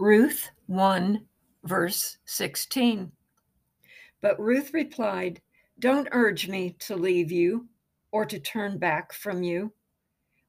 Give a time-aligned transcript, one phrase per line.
[0.00, 1.26] Ruth 1,
[1.64, 3.10] verse 16.
[4.20, 5.40] But Ruth replied,
[5.80, 7.66] Don't urge me to leave you
[8.12, 9.72] or to turn back from you.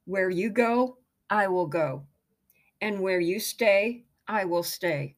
[0.05, 0.99] Where you go,
[1.31, 2.05] I will go,
[2.81, 5.15] and where you stay, I will stay.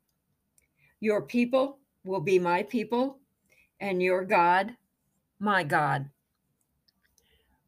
[1.02, 3.20] Your people will be my people,
[3.82, 4.78] and your God,
[5.40, 6.10] my God.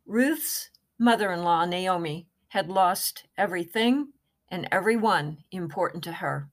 [0.05, 4.13] Ruth's mother in law, Naomi, had lost everything
[4.47, 6.49] and everyone important to her.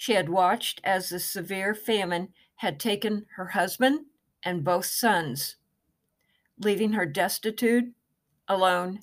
[0.00, 4.06] She had watched as the severe famine had taken her husband
[4.42, 5.56] and both sons,
[6.58, 7.92] leaving her destitute,
[8.48, 9.00] alone,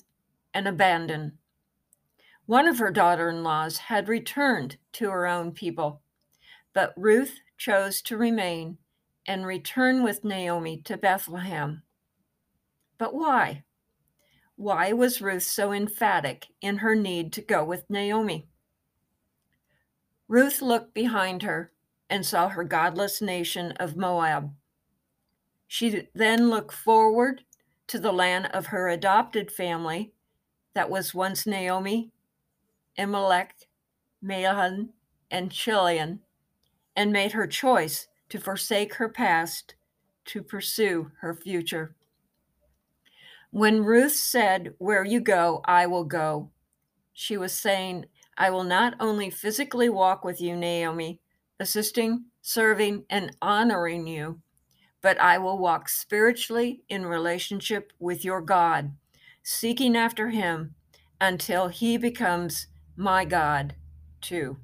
[0.52, 1.38] and abandoned.
[2.46, 6.02] One of her daughter in laws had returned to her own people,
[6.72, 8.78] but Ruth chose to remain
[9.24, 11.84] and return with Naomi to Bethlehem.
[12.98, 13.62] But why?
[14.56, 18.48] Why was Ruth so emphatic in her need to go with Naomi?
[20.28, 21.72] Ruth looked behind her
[22.10, 24.52] and saw her godless nation of Moab.
[25.66, 27.42] She then looked forward
[27.88, 30.12] to the land of her adopted family
[30.74, 32.10] that was once Naomi,
[32.96, 33.54] Elimelech,
[34.22, 34.90] Mahlon,
[35.30, 36.20] and Chilion,
[36.94, 39.74] and made her choice to forsake her past
[40.26, 41.94] to pursue her future.
[43.50, 46.50] When Ruth said, Where you go, I will go,
[47.14, 48.06] she was saying,
[48.38, 51.20] I will not only physically walk with you, Naomi,
[51.58, 54.40] assisting, serving, and honoring you,
[55.02, 58.92] but I will walk spiritually in relationship with your God,
[59.42, 60.76] seeking after him
[61.20, 63.74] until he becomes my God
[64.20, 64.58] too.